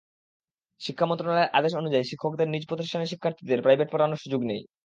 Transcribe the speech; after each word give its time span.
শিক্ষা 0.81 1.05
মন্ত্রণালয়ের 1.05 1.53
আদেশ 1.53 1.73
অনুযায়ী 1.75 2.03
শিক্ষকদের 2.03 2.47
নিজ 2.49 2.63
প্রতিষ্ঠানের 2.67 3.11
শিক্ষার্থীদের 3.11 3.63
প্রাইভেট 3.63 3.87
পড়ানোর 3.91 4.21
সুযোগ 4.23 4.41
নেই। 4.43 4.61